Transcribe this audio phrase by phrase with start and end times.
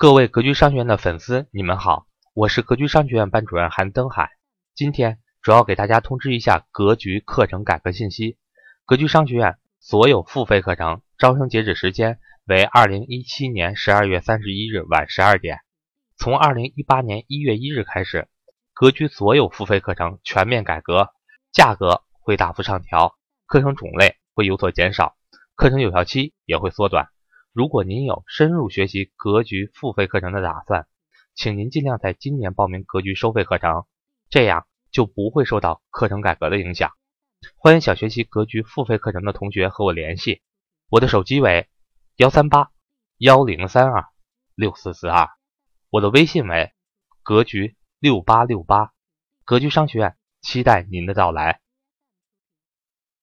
[0.00, 4.30] 各位格局商学院的粉丝，你们好，我是格局商学院班主任韩登海。
[4.74, 8.38] 今天主要给大家通知一下格局课程改革信息。
[8.86, 15.58] 格局商学院所有付费课程招生截止时间为二零一七年十二月三十一日晚十二点。
[16.16, 18.26] 从二零一八年一月一日开始，
[18.72, 21.10] 格局所有付费课程全面改革，
[21.52, 25.14] 价格会大幅上调，课程种类会有所减少，
[25.56, 27.10] 课程有效期也会缩短。
[27.52, 30.86] 如果您有深入学习格局付费课程的打算，
[31.34, 33.86] 请您尽量在今年报名格局收费课程，
[34.28, 36.92] 这样就不会受到课程改革的影响。
[37.56, 40.42] 欢迎想学习格局付费课程的同学和我联系，
[40.88, 41.68] 我的手机为
[42.14, 42.70] 幺三八
[43.16, 44.06] 幺零三二
[44.54, 45.28] 六四四二，
[45.90, 46.72] 我的微信为
[47.24, 48.92] 格局六八六八，
[49.44, 51.60] 格局商学院期待您的到来。